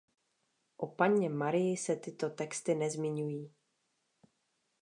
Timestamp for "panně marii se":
0.87-1.95